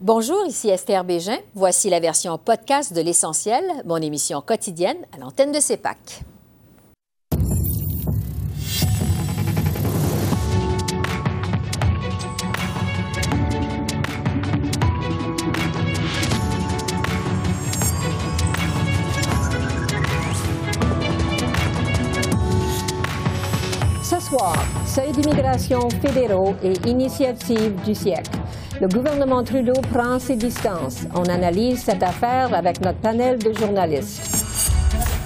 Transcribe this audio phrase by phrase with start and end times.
[0.00, 1.38] Bonjour, ici Esther Bégin.
[1.56, 6.22] Voici la version podcast de L'Essentiel, mon émission quotidienne à l'antenne de CEPAC.
[24.04, 24.54] Ce soir,
[24.86, 28.37] seuil d'immigration fédéraux et initiative du siècle.
[28.80, 31.04] Le gouvernement Trudeau prend ses distances.
[31.12, 34.70] On analyse cette affaire avec notre panel de journalistes.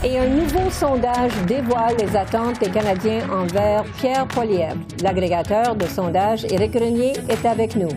[0.03, 4.79] Et un nouveau sondage dévoile les attentes des Canadiens envers Pierre Poilievre.
[5.03, 7.91] L'agrégateur de sondage Éric Grenier est avec nous.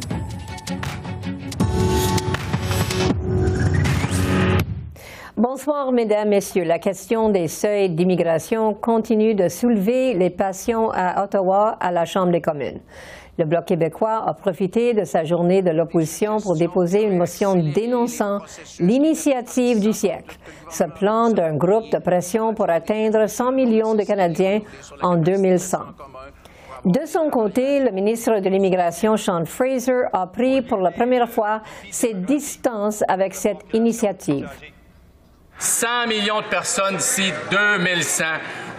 [5.37, 6.63] Bonsoir, Mesdames, Messieurs.
[6.65, 12.31] La question des seuils d'immigration continue de soulever les passions à Ottawa à la Chambre
[12.31, 12.79] des communes.
[13.37, 18.39] Le Bloc québécois a profité de sa journée de l'opposition pour déposer une motion dénonçant
[18.79, 20.37] l'initiative du siècle,
[20.69, 24.61] ce plan d'un groupe de pression pour atteindre 100 millions de Canadiens
[25.01, 25.79] en 2100.
[26.85, 31.61] De son côté, le ministre de l'Immigration, Sean Fraser, a pris pour la première fois
[31.91, 34.47] ses distances avec cette initiative.
[35.57, 38.23] 100 millions de personnes d'ici 2100.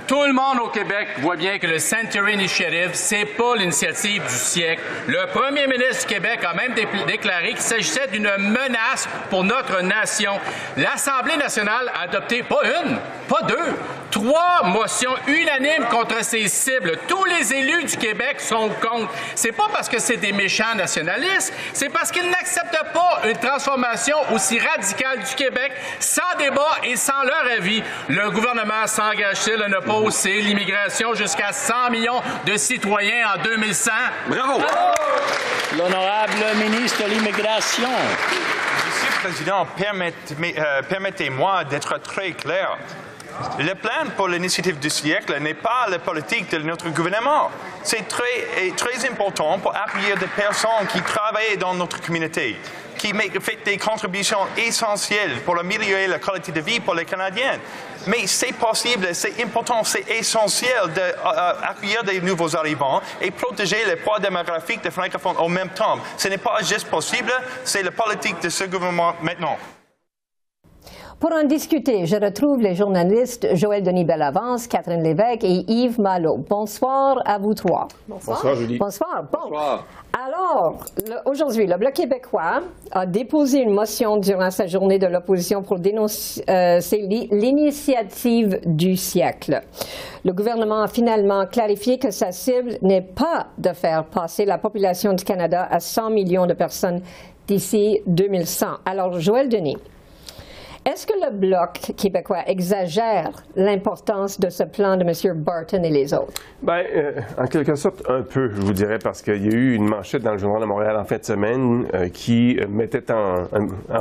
[0.07, 4.29] Tout le monde au Québec voit bien que le Century Initiative, c'est pas l'initiative du
[4.33, 4.81] siècle.
[5.09, 6.75] Le premier ministre du Québec a même
[7.09, 10.39] déclaré qu'il s'agissait d'une menace pour notre nation.
[10.77, 12.99] L'Assemblée nationale a adopté pas une,
[13.29, 13.75] pas deux,
[14.13, 16.99] trois motions unanimes contre ces cibles.
[17.09, 19.13] Tous les élus du Québec sont contre.
[19.35, 24.17] C'est pas parce que c'est des méchants nationalistes, c'est parce qu'ils n'acceptent pas une transformation
[24.33, 27.83] aussi radicale du Québec sans débat et sans leur avis.
[28.09, 33.91] Le gouvernement s'engage-t-il à ne pas hausser l'immigration jusqu'à 100 millions de citoyens en 2100?
[34.29, 34.63] Bravo!
[35.77, 37.89] L'honorable ministre de l'Immigration.
[37.89, 39.67] Monsieur le Président,
[40.59, 42.77] euh, permettez-moi d'être très clair.
[43.59, 47.51] Le plan pour l'initiative du siècle n'est pas la politique de notre gouvernement.
[47.83, 52.57] C'est très, très important pour appuyer des personnes qui travaillent dans notre communauté
[52.99, 57.59] qui fait des contributions essentielles pour améliorer la qualité de vie pour les Canadiens.
[58.07, 64.21] Mais c'est possible, c'est important, c'est essentiel d'accueillir des nouveaux arrivants et protéger les poids
[64.21, 65.99] démographiques des francophones en même temps.
[66.17, 67.33] Ce n'est pas juste possible,
[67.65, 69.59] c'est la politique de ce gouvernement maintenant.
[71.19, 76.37] Pour en discuter, je retrouve les journalistes Joël Denis Bellavance, Catherine Lévesque et Yves Malo.
[76.37, 77.89] Bonsoir à vous trois.
[78.07, 78.77] Bonsoir, Bonsoir Julie.
[78.77, 79.25] Bonsoir.
[79.33, 79.87] Bonsoir.
[80.13, 80.85] Alors,
[81.25, 82.61] aujourd'hui, le Bloc québécois
[82.93, 86.81] a déposé une motion durant sa journée de l'opposition pour dénoncer euh,
[87.31, 89.63] l'initiative du siècle.
[90.23, 95.15] Le gouvernement a finalement clarifié que sa cible n'est pas de faire passer la population
[95.15, 97.01] du Canada à 100 millions de personnes
[97.47, 98.67] d'ici 2100.
[98.85, 99.79] Alors, Joël Denis.
[100.89, 105.43] Est-ce que le Bloc québécois exagère l'importance de ce plan de M.
[105.43, 106.41] Barton et les autres?
[106.63, 109.75] Bien, euh, en quelque sorte, un peu, je vous dirais, parce qu'il y a eu
[109.75, 113.49] une manchette dans le Journal de Montréal en fin de semaine euh, qui mettait en,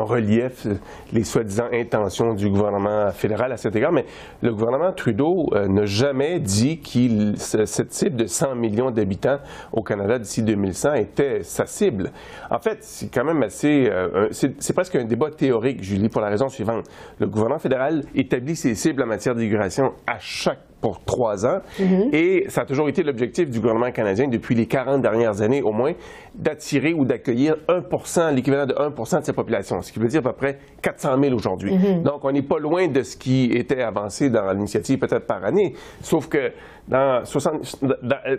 [0.05, 0.67] relief
[1.11, 3.91] les soi-disant intentions du gouvernement fédéral à cet égard.
[3.91, 4.05] Mais
[4.43, 9.39] le gouvernement Trudeau euh, n'a jamais dit qu'il cette cible de 100 millions d'habitants
[9.73, 12.11] au Canada d'ici 2100 était sa cible.
[12.51, 13.89] En fait, c'est quand même assez...
[14.29, 16.74] c'est presque un débat théorique, Julie, pour la raison suivante.
[17.19, 21.61] Le gouvernement fédéral établit ses cibles en matière d'immigration à chaque pour trois ans.
[21.79, 22.09] Mhm.
[22.13, 25.71] Et ça a toujours été l'objectif du gouvernement canadien depuis les 40 dernières années au
[25.71, 25.93] moins,
[26.35, 30.31] d'attirer ou d'accueillir 1% l'équivalent de 1% de sa population, ce qui veut dire à
[30.31, 31.73] peu près 400 000 aujourd'hui.
[31.73, 32.03] Mhm.
[32.03, 35.73] Donc, on n'est pas loin de ce qui était avancé dans l'initiative peut-être par année,
[36.01, 36.51] sauf que
[36.87, 37.23] dans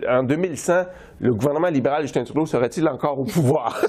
[0.09, 0.83] en 2100,
[1.19, 3.81] le gouvernement libéral Justin Trudeau serait-il encore au pouvoir?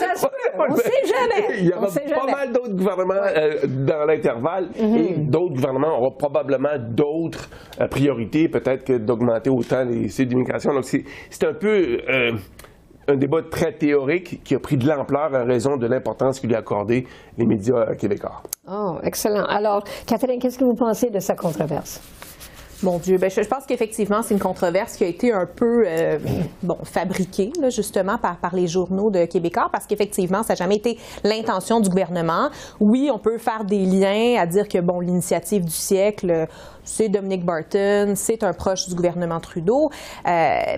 [0.00, 0.36] Ça se peut.
[0.58, 1.58] On ne sait jamais.
[1.60, 4.96] Il y aura pas mal d'autres gouvernements euh, dans l'intervalle mhm.
[4.96, 7.48] et d'autres gouvernements auront probablement d'autres
[7.80, 10.72] euh, priorités, peut-être que d'augmenter autant les sites d'immigration.
[10.72, 12.32] Donc, c'est un peu euh,
[13.08, 16.56] un débat très théorique qui a pris de l'ampleur en raison de l'importance qu'il lui
[16.56, 17.06] a accordé
[17.38, 18.42] les médias québécois.
[18.68, 19.44] Oh, excellent.
[19.44, 22.00] Alors, Catherine, qu'est-ce que vous pensez de sa controverse?
[22.82, 26.18] Mon Dieu, ben, je, pense qu'effectivement, c'est une controverse qui a été un peu euh,
[26.62, 30.98] bon, fabriquée, là, justement, par, les journaux de Québécois, parce qu'effectivement, ça n'a jamais été
[31.22, 32.48] l'intention du gouvernement.
[32.80, 36.46] Oui, on peut faire des liens à dire que, bon, l'initiative du siècle
[36.90, 39.90] c'est Dominic Barton, c'est un proche du gouvernement Trudeau,
[40.26, 40.30] euh,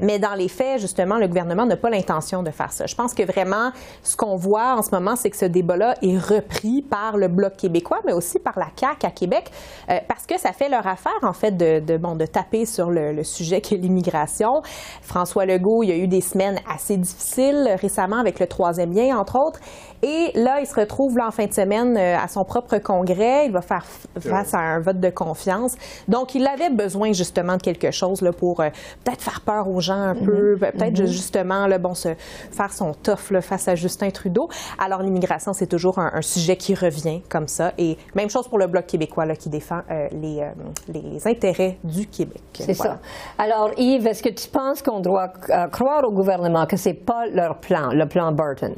[0.02, 2.86] mais dans les faits, justement, le gouvernement n'a pas l'intention de faire ça.
[2.86, 3.70] Je pense que vraiment,
[4.02, 7.56] ce qu'on voit en ce moment, c'est que ce débat-là est repris par le Bloc
[7.56, 9.50] québécois, mais aussi par la CAQ à Québec,
[9.90, 12.90] euh, parce que ça fait leur affaire, en fait, de, de bon, de taper sur
[12.90, 14.62] le, le sujet qu'est l'immigration.
[15.00, 19.16] François Legault, il y a eu des semaines assez difficiles récemment avec le troisième lien,
[19.16, 19.60] entre autres,
[20.04, 23.46] et là, il se retrouve là, en fin de semaine euh, à son propre congrès.
[23.46, 23.86] Il va faire
[24.18, 25.76] face à un vote de confiance.
[26.08, 28.68] Donc, il avait besoin justement de quelque chose là, pour euh,
[29.04, 32.08] peut-être faire peur aux gens un peu, peut-être justement là, bon, se
[32.50, 34.48] faire son tough là, face à Justin Trudeau.
[34.78, 37.72] Alors, l'immigration, c'est toujours un, un sujet qui revient comme ça.
[37.78, 40.50] Et même chose pour le Bloc québécois là, qui défend euh, les, euh,
[40.88, 42.42] les intérêts du Québec.
[42.54, 42.94] C'est Voilà.
[42.94, 43.42] ça.
[43.42, 45.28] Alors, Yves, est-ce que tu penses qu'on doit
[45.70, 48.74] croire au gouvernement que c'est pas leur plan, le plan Burton?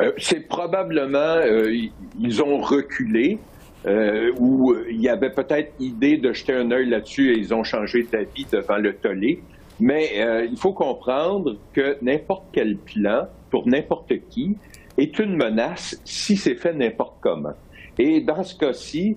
[0.00, 1.70] Euh, c'est probablement, euh,
[2.18, 3.38] ils ont reculé,
[3.86, 7.64] euh, euh, il y avait peut-être idée de jeter un œil là-dessus et ils ont
[7.64, 9.40] changé d'avis devant le tollé.
[9.80, 14.56] Mais euh, il faut comprendre que n'importe quel plan, pour n'importe qui,
[14.96, 17.54] est une menace si c'est fait n'importe comment.
[17.98, 19.16] Et dans ce cas-ci,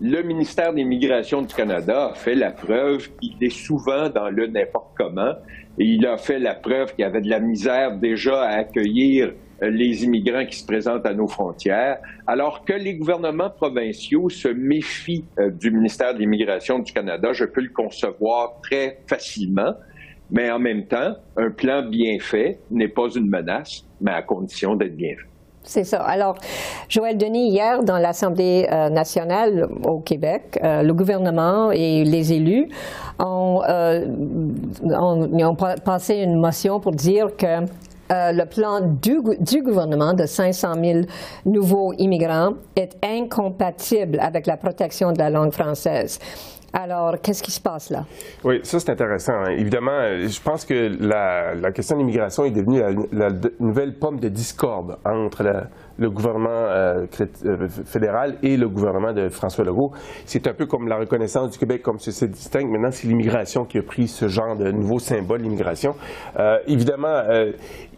[0.00, 4.46] le ministère des Migrations du Canada a fait la preuve qu'il est souvent dans le
[4.46, 5.32] n'importe comment.
[5.78, 9.32] Et il a fait la preuve qu'il y avait de la misère déjà à accueillir
[9.60, 15.24] les immigrants qui se présentent à nos frontières, alors que les gouvernements provinciaux se méfient
[15.38, 17.32] euh, du ministère de l'Immigration du Canada.
[17.32, 19.72] Je peux le concevoir très facilement,
[20.30, 24.76] mais en même temps, un plan bien fait n'est pas une menace, mais à condition
[24.76, 25.28] d'être bien fait.
[25.64, 26.02] C'est ça.
[26.02, 26.38] Alors,
[26.88, 32.68] Joël Denis, hier, dans l'Assemblée euh, nationale au Québec, euh, le gouvernement et les élus
[33.18, 34.06] ont, euh,
[34.82, 37.66] ont- passé une motion pour dire que
[38.10, 41.00] euh, le plan du, gou- du gouvernement de 500 000
[41.46, 46.18] nouveaux immigrants est incompatible avec la protection de la langue française.
[46.72, 48.04] Alors, qu'est-ce qui se passe là?
[48.44, 49.32] Oui, ça c'est intéressant.
[49.32, 49.50] hein.
[49.56, 52.82] Évidemment, euh, je pense que la, question de l'immigration est devenue
[53.12, 57.06] la, nouvelle pomme de discorde entre la- le gouvernement euh,
[57.44, 59.92] euh, fédéral et le gouvernement de François Legault.
[60.24, 62.70] C'est un peu comme la reconnaissance du Québec comme société distincte.
[62.70, 65.94] Maintenant, c'est l'immigration qui a pris ce genre de nouveau symbole, l'immigration.
[66.38, 67.22] Euh, évidemment,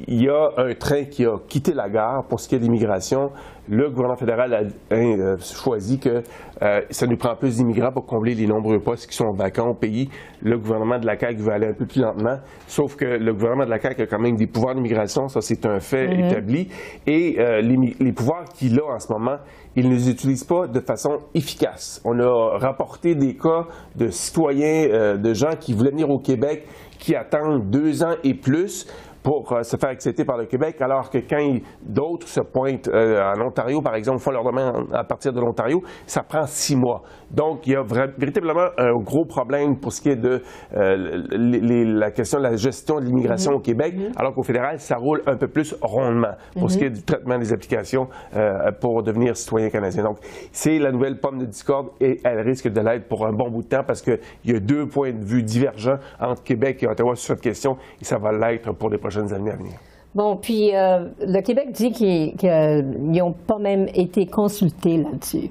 [0.06, 2.64] il y a un train qui a quitté la gare pour ce qui est de
[2.64, 3.30] l'immigration.
[3.70, 6.24] Le gouvernement fédéral a hein, euh, choisi que
[6.62, 9.74] euh, ça nous prend plus d'immigrants pour combler les nombreux postes qui sont vacants au
[9.74, 10.08] pays.
[10.42, 13.64] Le gouvernement de la CAQ veut aller un peu plus lentement, sauf que le gouvernement
[13.64, 16.68] de la CAQ a quand même des pouvoirs d'immigration, ça c'est un fait établi.
[17.06, 19.36] Et euh, les, pouvoirs qu'il a en ce moment,
[19.76, 22.02] il ne les utilise pas de façon efficace.
[22.04, 26.66] On a rapporté des cas de citoyens, euh, de gens qui voulaient venir au Québec,
[26.98, 28.86] qui attendent deux ans et plus
[29.22, 33.20] pour euh, se faire accepter par le Québec, alors que quand d'autres se pointent euh,
[33.36, 37.02] en Ontario, par exemple, font leur demande à partir de l'Ontario, ça prend six mois.
[37.30, 40.42] Donc, il y a véritablement un gros problème pour ce qui est de
[40.76, 44.78] euh, les- les- la question de la gestion de l'immigration au Québec, alors qu'au fédéral,
[44.80, 48.70] ça roule un peu plus rondement pour ce qui est du traitement des applications euh,
[48.80, 50.02] pour devenir citoyen canadien.
[50.04, 50.18] Donc,
[50.52, 53.62] c'est la nouvelle pomme de discorde et elle risque de l'être pour un bon bout
[53.62, 57.14] de temps parce qu'il y a deux points de vue divergents entre Québec et Ottawa
[57.14, 59.74] sur cette question et ça va l'être pour les années à venir.
[60.14, 65.50] Bon, puis euh, le Québec dit qu'ils n'ont pas même été consultés là-dessus.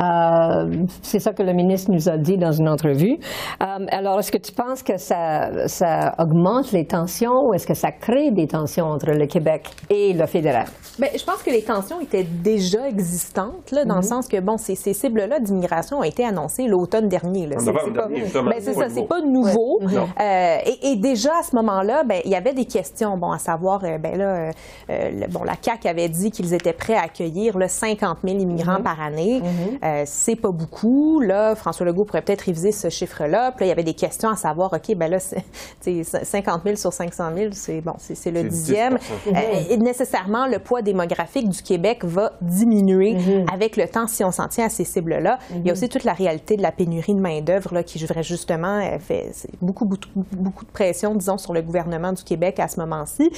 [0.00, 3.16] Euh, c'est ça que le ministre nous a dit dans une entrevue.
[3.62, 7.74] Euh, alors, est-ce que tu penses que ça, ça augmente les tensions ou est-ce que
[7.74, 10.66] ça crée des tensions entre le Québec et le fédéral?
[10.98, 14.56] Ben, je pense que les tensions étaient déjà existantes, là, dans le sens que bon,
[14.56, 17.46] ces, ces cibles-là d'immigration ont été annoncées l'automne dernier.
[17.58, 18.82] C'est- pas, ben, ça, nouveau.
[18.94, 19.78] c'est pas nouveau.
[20.20, 23.38] Euh, et, et déjà à ce moment-là, ben, il y avait des questions, bon, à
[23.38, 24.50] savoir, euh, ben là, euh,
[24.88, 28.82] le- bon, la CAC avait dit qu'ils étaient prêts à accueillir là, 50 000 immigrants
[28.82, 29.40] par année.
[29.86, 31.20] Euh, c'est pas beaucoup.
[31.20, 33.52] Là, François Legault pourrait peut-être réviser ce chiffre-là.
[33.52, 35.44] Puis là, il y avait des questions à savoir, ok, ben là, c'est-
[35.82, 38.96] tu sais, 50 000 sur 500 000, c'est bon, c'est c'est le C'est dixième.
[38.96, 38.98] 10%.
[39.28, 39.40] Euh,
[39.70, 43.16] et nécessairement, le poids démographique du Québec va diminuer
[43.52, 45.38] avec le temps si on s'en tient à ces cibles-là.
[45.54, 48.22] Il y a aussi toute la réalité de la pénurie de main-d'œuvre là, qui vrai,
[48.22, 52.58] justement euh, fait c'est beaucoup, beaucoup, beaucoup de pression, disons, sur le gouvernement du Québec
[52.60, 53.30] à ce moment-ci.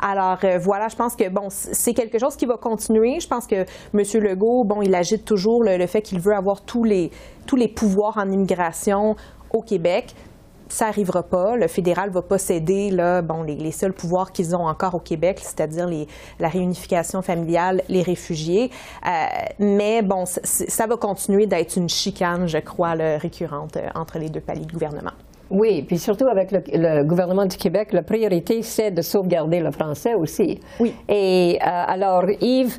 [0.00, 3.20] Alors euh, voilà, je pense que bon, c'est quelque chose qui va continuer.
[3.20, 4.22] Je pense que M.
[4.22, 7.12] Legault, bon, il agite toujours le, le fait qu'il veut avoir tous les,
[7.46, 9.14] tous les pouvoirs en immigration
[9.52, 10.14] au Québec
[10.68, 11.56] ça arrivera pas.
[11.56, 14.98] Le fédéral va pas céder là, bon, les, les seuls pouvoirs qu'ils ont encore au
[14.98, 15.88] Québec, c'est-à-dire
[16.40, 18.70] la réunification familiale, les réfugiés.
[19.06, 19.10] Euh,
[19.58, 24.30] mais bon, ça va continuer d'être une chicane, je crois, là, récurrente euh, entre les
[24.30, 25.12] deux paliers de gouvernement.
[25.50, 29.70] Oui, puis surtout avec le, le gouvernement du Québec, la priorité, c'est de sauvegarder le
[29.70, 30.58] français aussi.
[30.80, 30.94] Oui.
[31.08, 32.78] Et euh, alors, Yves,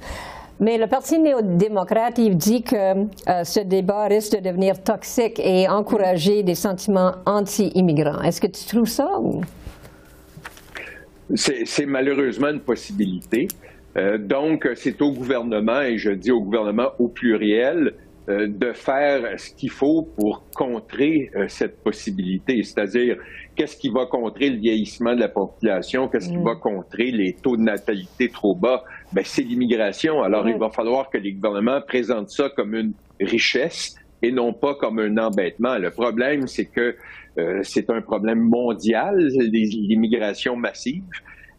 [0.60, 5.68] Mais le Parti néo-démocrate, il dit que euh, ce débat risque de devenir toxique et
[5.68, 8.22] encourager des sentiments anti-immigrants.
[8.22, 9.10] Est-ce que tu trouves ça?
[11.34, 13.48] C'est malheureusement une possibilité.
[13.98, 17.94] Euh, donc, c'est au gouvernement, et je dis au gouvernement au pluriel,
[18.28, 23.18] euh, de faire ce qu'il faut pour contrer euh, cette possibilité, c'est-à-dire
[23.56, 26.44] qu'est-ce qui va contrer le vieillissement de la population, qu'est-ce qui mm.
[26.44, 28.84] va contrer les taux de natalité trop bas,
[29.24, 30.22] c'est l'immigration.
[30.24, 34.76] Alors, il va falloir que les gouvernements présentent ça comme une richesse et non pas
[34.76, 35.78] comme un embêtement.
[35.78, 36.96] Le problème, c'est que
[37.38, 41.04] euh, c'est un problème mondial, l'immigration massive.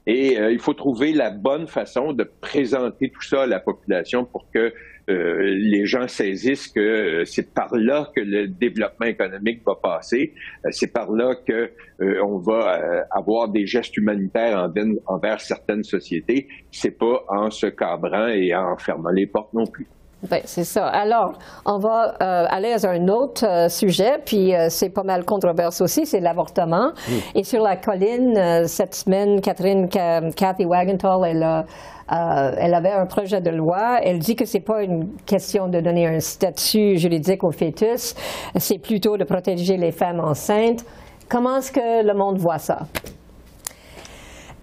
[0.07, 4.49] Et il faut trouver la bonne façon de présenter tout ça à la population pour
[4.53, 4.73] que
[5.09, 10.35] euh, les gens saisissent que euh, c'est par là que le développement économique va passer,
[10.65, 14.71] euh, c'est par là que on va avoir des gestes humanitaires
[15.07, 16.49] envers certaines sociétés.
[16.71, 19.87] C'est pas en se cabrant et en fermant les portes non plus.
[20.23, 20.87] Ben, c'est ça.
[20.87, 21.35] Alors,
[21.67, 26.91] on va aller à un autre sujet, puis c'est pas mal controversé aussi, c'est l'avortement.
[27.35, 31.65] Et sur la colline, cette semaine, Catherine, Cathy Wagenthal, elle a
[32.13, 33.99] euh, elle avait un projet de loi.
[34.03, 38.15] Elle dit que c'est pas une question de donner un statut juridique au fœtus,
[38.57, 40.85] c'est plutôt de protéger les femmes enceintes.
[41.29, 42.79] Comment est-ce que le monde voit ça?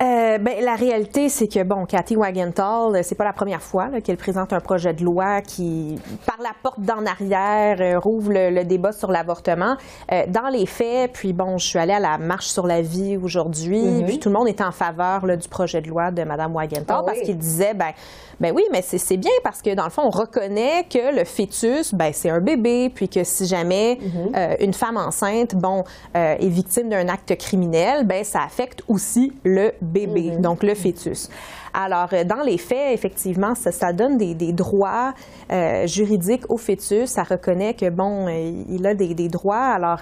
[0.04, 4.18] Euh, ben, la réalité, c'est que, bon, Cathy Wagenthal, c'est pas la première fois qu'elle
[4.18, 8.92] présente un projet de loi qui, par la porte d'en arrière, euh, rouvre le, débat
[8.92, 9.78] sur l'avortement.
[10.12, 13.18] Euh, dans les faits, puis bon, je suis allée à la marche sur la vie
[13.18, 14.06] aujourd'hui, mm-hmm.
[14.06, 17.04] puis tout le monde était en faveur du projet de loi de Mme Wagenthal ah
[17.06, 17.92] parce qu'il disait, ben,
[18.40, 21.94] ben oui, mais c'est bien parce que dans le fond, on reconnaît que le fœtus,
[21.94, 24.64] ben c'est un bébé, puis que si jamais mm-hmm.
[24.64, 30.32] une femme enceinte, bon, est victime d'un acte criminel, ben ça affecte aussi le bébé,
[30.32, 30.42] mm-hmm.
[30.42, 31.30] donc le fœtus.
[31.74, 35.14] Alors, euh, dans les faits, effectivement, ça, donne des, droits
[35.52, 37.10] euh, juridiques au fœtus.
[37.10, 39.58] Ça reconnaît que, bon, euh, il a des, droits.
[39.58, 40.02] Alors,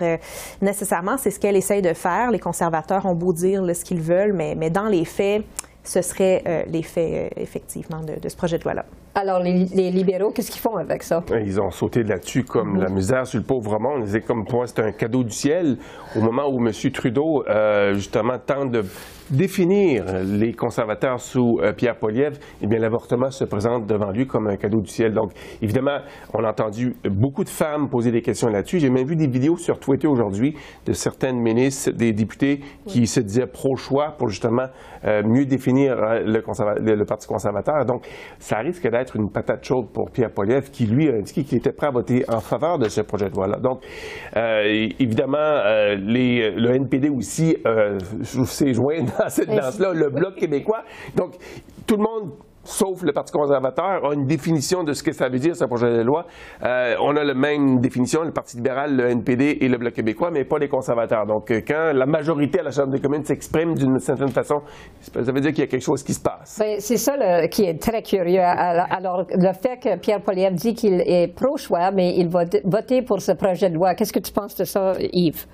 [0.62, 2.32] nécessairement, c'est ce qu'elle essaye de faire.
[2.32, 5.44] Les conservateurs ont beau dire ce qu'ils veulent, mais, mais dans les faits,
[5.84, 8.86] ce serait l'effet, effectivement, de, ce projet de loi-là.
[9.13, 11.24] Alors, les, libéraux, qu'est-ce qu'ils font avec ça?
[11.46, 14.08] Ils ont sauté là-dessus comme la misère sur le pauvre monde.
[14.08, 15.77] Ils comme pour moi, c'est un cadeau du ciel
[16.15, 16.72] au moment où M.
[16.91, 17.44] Trudeau,
[17.94, 18.84] justement, tente de
[19.32, 24.48] définir les conservateurs sous euh, Pierre Poliev, eh bien, l'avortement se présente devant lui comme
[24.48, 25.13] un cadeau du ciel.
[25.13, 26.00] Donc, évidemment,
[26.34, 28.80] on a entendu beaucoup de femmes poser des questions là-dessus.
[28.80, 33.22] J'ai même vu des vidéos sur Twitter aujourd'hui de certaines ministres, des députés qui se
[33.22, 34.68] disaient pro-choix pour justement
[35.06, 37.86] euh, mieux définir euh, le, le, Parti conservateur.
[37.86, 38.08] Donc,
[38.39, 41.72] ça risque d'être une patate chaude pour Pierre Poliev qui, lui, a indiqué qu'il était
[41.72, 43.58] prêt à voter en faveur de ce projet de loi-là.
[43.58, 43.84] Donc,
[45.00, 45.62] évidemment,
[45.98, 47.58] les, le NPD aussi
[48.24, 50.84] s'est joint dans cette danse-là, le Bloc québécois.
[51.15, 51.36] Donc,
[51.86, 52.31] tout le monde
[52.63, 55.98] sauf le Parti conservateur, a une définition de ce que ça veut dire, ce projet
[55.98, 56.25] de loi.
[56.63, 60.30] Euh, on a la même définition, le Parti libéral, le NPD et le Bloc québécois,
[60.32, 61.25] mais pas les conservateurs.
[61.25, 64.62] Donc, euh, quand la majorité à la Chambre des communes s'exprime d'une certaine façon,
[65.01, 66.58] ça veut dire qu'il y a quelque chose qui se passe.
[66.60, 68.41] Ben, c'est ça qui est très curieux.
[68.41, 73.22] Alors, le fait que Pierre Poilievre dit qu'il est pro-choix, mais il va voter pour
[73.22, 75.46] ce projet de loi, qu'est-ce que tu penses de ça, Yves?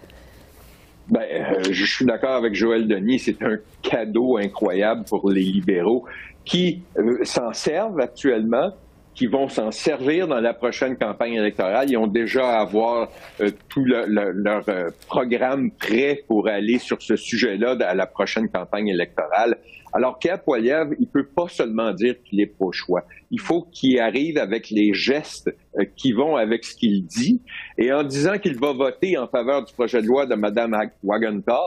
[1.10, 6.04] Ben, euh, je suis d'accord avec Joël Denis, c'est un cadeau incroyable pour les libéraux
[6.48, 8.72] qui euh, s'en servent actuellement,
[9.14, 11.90] qui vont s'en servir dans la prochaine campagne électorale.
[11.90, 13.10] Ils ont déjà à avoir
[13.42, 14.64] euh, tout leur
[15.08, 19.58] programme prêt pour aller sur ce sujet-là à la prochaine campagne électorale.
[19.92, 23.04] Alors, Pierre Poilievre, il peut pas seulement dire qu'il est pro-choix.
[23.32, 25.50] Il faut qu'il arrive avec les gestes
[25.80, 27.42] euh, qui vont avec ce qu'il dit.
[27.78, 31.58] Et en disant qu'il va voter en faveur du projet de loi de Mme Wagenthal,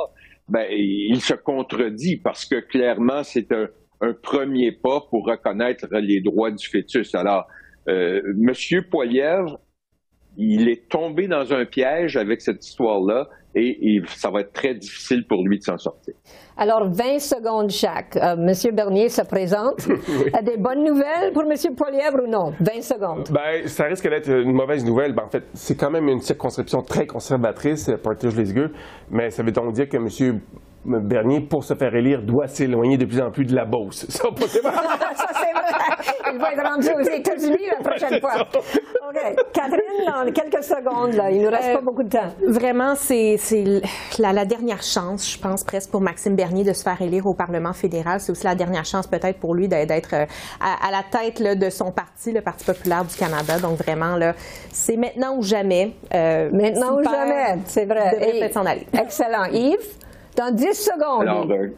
[0.49, 3.69] ben, il se contredit parce que clairement, c'est un,
[4.23, 7.15] premier pas pour reconnaître les droits du fœtus.
[7.15, 7.47] Alors,
[7.89, 9.59] euh, Monsieur Poilievre,
[10.37, 15.27] il est tombé dans un piège avec cette histoire-là et, ça va être très difficile
[15.27, 16.15] pour lui de s'en sortir.
[16.57, 18.17] Alors, 20 secondes chaque.
[18.17, 19.87] Euh, Monsieur Bernier se présente.
[19.89, 20.31] oui.
[20.45, 22.53] Des bonnes nouvelles pour Monsieur Poilièvre ou non?
[22.61, 23.29] 20 secondes.
[23.33, 25.15] Ben, ça risque d'être une mauvaise nouvelle.
[25.15, 28.71] Ben, en fait, c'est quand même une circonscription très conservatrice, Portage-les-Gueux,
[29.11, 30.37] mais ça veut donc dire que Monsieur
[30.85, 34.07] Bernier, pour se faire élire, doit s'éloigner de plus en plus de la Beauce.
[34.09, 34.73] Ça, c'est vrai.
[36.33, 38.47] Il va être rendu aux États-Unis la prochaine fois.
[39.11, 39.37] OK.
[39.53, 42.31] Catherine, dans quelques secondes, là, il nous reste pas beaucoup de temps.
[42.47, 43.37] Vraiment, c'est
[44.19, 47.35] la, la, dernière chance, je pense, presque pour Maxime Bernier de se faire élire au
[47.35, 48.21] Parlement fédéral.
[48.21, 50.27] C'est aussi la dernière chance, peut-être, pour lui d'être euh,
[50.61, 53.59] à, la tête là, de son parti, le Parti populaire du Canada.
[53.59, 54.35] Donc, vraiment, là,
[54.73, 55.93] c'est maintenant ou jamais.
[56.15, 58.17] Euh, maintenant ou jamais, c'est vrai.
[58.19, 58.87] peut-être s'en aller.
[58.93, 59.45] Excellent.
[59.53, 59.99] Yves?
[60.37, 61.23] Dans 10 secondes.
[61.23, 61.69] Alors, euh,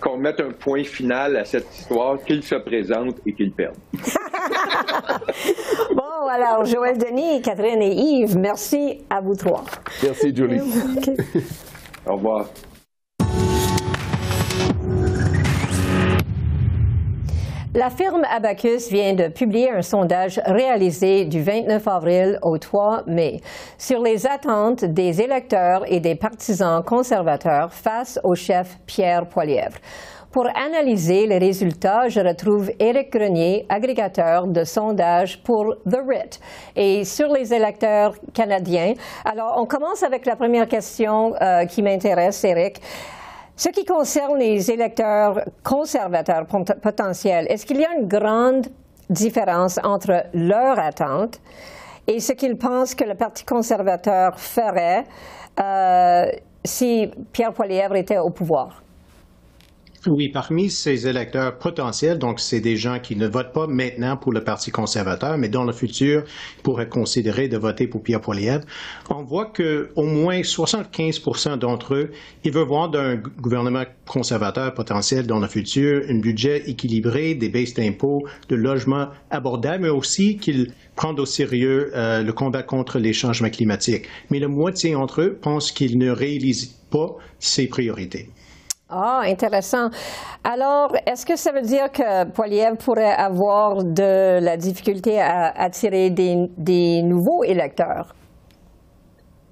[0.00, 3.76] qu'on mette un point final à cette histoire, qu'il se présente et qu'il perde.
[5.94, 9.64] bon, alors, Joël Denis, Catherine et Yves, merci à vous trois.
[10.02, 10.60] Merci, Julie.
[12.06, 12.46] Au revoir.
[17.74, 23.40] La firme Abacus vient de publier un sondage réalisé du 29 avril au 3 mai
[23.76, 29.76] sur les attentes des électeurs et des partisans conservateurs face au chef Pierre Poilievre.
[30.32, 36.40] Pour analyser les résultats, je retrouve Éric Grenier, agrégateur de sondages pour The RIT
[36.74, 38.94] et sur les électeurs canadiens.
[39.26, 42.80] Alors, on commence avec la première question euh, qui m'intéresse, Éric.
[43.58, 48.68] Ce qui concerne les électeurs conservateurs potentiels, est-ce qu'il y a une grande
[49.10, 51.40] différence entre leurs attentes
[52.06, 55.02] et ce qu'ils pensent que le Parti conservateur ferait
[55.58, 56.30] euh,
[56.64, 58.80] si Pierre Poilievre était au pouvoir?
[60.06, 64.32] Oui, parmi ces électeurs potentiels, donc c'est des gens qui ne votent pas maintenant pour
[64.32, 66.22] le Parti conservateur, mais dans le futur
[66.62, 68.64] pourraient considérer de voter pour Pierre Poilievre,
[69.10, 71.20] on voit que au moins 75
[71.58, 72.10] d'entre eux,
[72.44, 77.74] ils veulent voir d'un gouvernement conservateur potentiel dans le futur un budget équilibré, des baisses
[77.74, 83.12] d'impôts, de logements abordables, mais aussi qu'ils prennent au sérieux euh, le combat contre les
[83.12, 84.06] changements climatiques.
[84.30, 88.28] Mais la moitié d'entre eux pensent qu'ils ne réalisent pas ces priorités.
[88.90, 89.90] Ah, intéressant.
[90.44, 96.08] Alors, est-ce que ça veut dire que Poiliev pourrait avoir de la difficulté à attirer
[96.08, 98.14] des, nouveaux électeurs?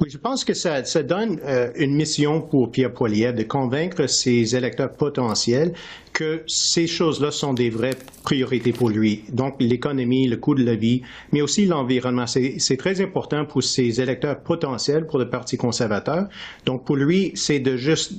[0.01, 4.57] Oui, je pense que ça, donne euh, une mission pour Pierre Poiliev de convaincre ses
[4.57, 5.73] électeurs potentiels
[6.15, 9.25] que ces choses-là sont des vraies priorités pour lui.
[9.31, 11.03] Donc, l'économie, le coût de la vie,
[11.33, 12.27] mais aussi l'environnement.
[12.27, 16.27] C'est très important pour ses électeurs potentiels pour le Parti conservateur.
[16.65, 18.15] Donc, pour lui, c'est de juste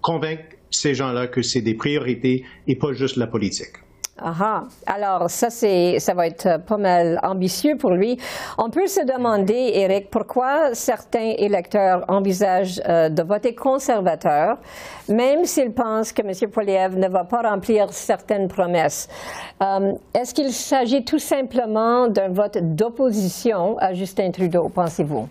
[0.00, 3.76] convaincre ces gens-là que c'est des priorités et pas juste la politique.
[4.18, 4.64] Aha.
[4.86, 8.18] Alors, ça, c'est, ça va être pas mal ambitieux pour lui.
[8.56, 14.56] On peut se demander, Eric, pourquoi certains électeurs envisagent euh, de voter conservateur,
[15.10, 16.50] même s'ils pensent que M.
[16.50, 19.06] Poiliev ne va pas remplir certaines promesses.
[19.62, 25.28] Euh, est-ce qu'il s'agit tout simplement d'un vote d'opposition à Justin Trudeau, pensez-vous?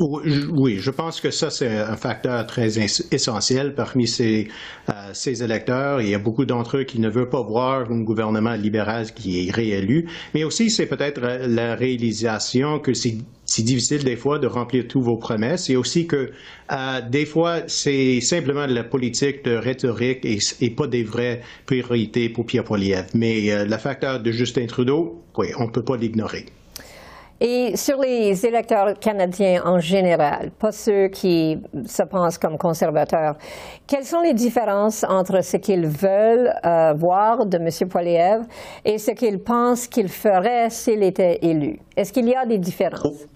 [0.00, 4.46] Oui, je pense que ça, c'est un facteur très essentiel parmi ces,
[4.88, 6.00] euh, ces électeurs.
[6.00, 9.48] Il y a beaucoup d'entre eux qui ne veulent pas voir un gouvernement libéral qui
[9.48, 10.08] est réélu.
[10.34, 13.18] Mais aussi, c'est peut-être euh, la réalisation que c'est
[13.58, 16.30] difficile des fois de remplir toutes vos promesses et aussi que
[16.70, 21.40] euh, des fois, c'est simplement de la politique de rhétorique et, et, pas des vraies
[21.66, 23.08] priorités pour Pierre Poilievre.
[23.14, 26.46] Mais euh, le facteur de Justin Trudeau, oui, on ne peut pas l'ignorer.
[27.40, 33.36] Et sur les électeurs canadiens en général, pas ceux qui se pensent comme conservateurs,
[33.86, 37.88] quelles sont les différences entre ce qu'ils veulent euh, voir de M.
[37.88, 38.44] Poilievre
[38.84, 41.78] et ce qu'ils pensent qu'il ferait s'il était élu?
[41.96, 43.26] Est-ce qu'il y a des différences?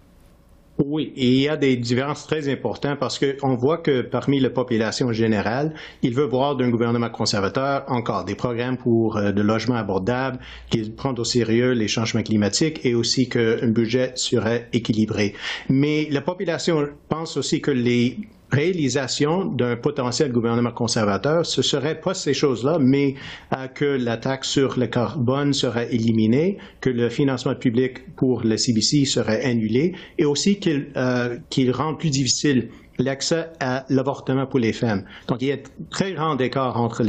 [0.85, 5.13] Oui, il y a des différences très importantes parce qu'on voit que parmi la population
[5.13, 10.41] générale, il veut voir d'un gouvernement conservateur encore des programmes pour euh, de logements abordables,
[10.71, 15.35] qu'il prend au sérieux les changements climatiques et aussi qu'un budget serait équilibré.
[15.69, 18.19] Mais la population pense aussi que les
[18.53, 23.15] réalisation d'un potentiel gouvernement conservateur, ce serait pas ces choses-là, mais
[23.57, 28.57] euh, que la taxe sur le carbone serait éliminée, que le financement public pour le
[28.57, 31.39] CBC serait annulé, et aussi qu'il euh,
[31.73, 35.05] rend plus difficile l'accès à l'avortement pour les femmes.
[35.29, 35.57] Donc, il y a
[35.91, 37.05] très grand écart entre,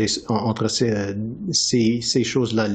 [0.68, 2.68] ces, choses-là.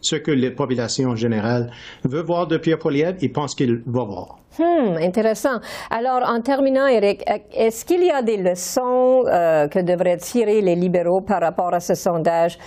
[0.00, 1.70] Ce que la population générale
[2.04, 4.38] veut voir de Pierre Poilievre, ils pensent qu'il va voir.
[4.58, 5.60] Hmm, intéressant.
[5.90, 7.22] Alors, en terminant, Eric,
[7.54, 11.80] est-ce qu'il y a des leçons euh, que devraient tirer les libéraux par rapport à
[11.80, 12.58] ce sondage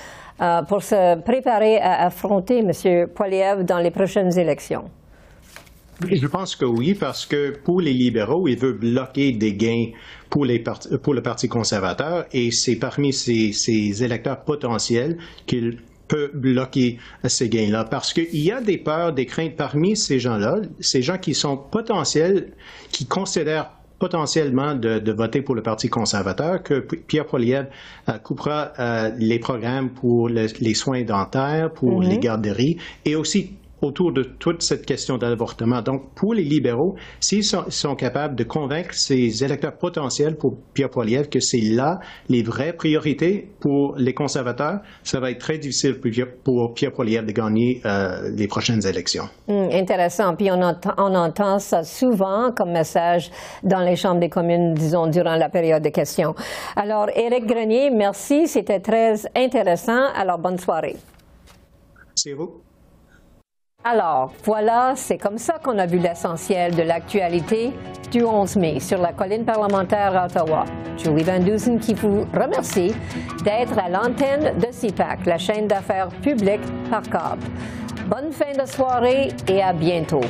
[0.42, 3.08] euh, pour se préparer à affronter M.
[3.14, 4.86] Poilievre dans les prochaines élections?
[6.04, 9.88] Je pense que oui, parce que pour les libéraux, ils veulent bloquer des gains
[10.30, 10.62] pour, les
[11.02, 15.78] pour le Parti conservateur et c'est parmi ces, électeurs potentiels qu'ils
[16.08, 17.86] peuvent bloquer ces gains-là.
[17.86, 21.58] Parce qu'il y a des peurs, des craintes parmi ces gens-là, ces gens qui sont
[21.58, 22.52] potentiels,
[22.92, 27.70] qui considèrent potentiellement de, voter pour le Parti conservateur, que Pierre Poilievre
[28.10, 32.10] euh, coupera euh, les programmes pour les soins dentaires, pour mm-hmm.
[32.10, 35.82] les garderies, et aussi autour de toute cette question de l'avortement.
[35.82, 41.30] Donc, pour les libéraux, s'ils sont, capables de convaincre ces électeurs potentiels pour Pierre Poilievre
[41.30, 46.00] que c'est là les vraies priorités pour les conservateurs, ça va être très difficile
[46.44, 49.26] pour Pierre Poilievre de gagner euh, les prochaines élections.
[49.48, 50.36] Hum, intéressant.
[50.36, 53.32] Puis on entend, on entend ça souvent comme message
[53.64, 56.34] dans les chambres des communes, disons, durant la période de questions.
[56.76, 58.48] Alors, Éric Grenier, merci.
[58.48, 60.12] C'était très intéressant.
[60.16, 60.96] Alors, bonne soirée.
[62.16, 62.65] C'est vous.
[63.88, 67.72] Alors, voilà, c'est comme ça qu'on a vu l'essentiel de l'actualité
[68.12, 70.66] du 11 mai sur la colline parlementaire à Ottawa.
[70.98, 72.96] Julie Van Dusen qui vous remercie
[73.44, 77.46] d'être à l'antenne de CIPAC, la chaîne d'affaires publiques par câble.
[78.08, 80.22] Bonne fin de soirée et à bientôt.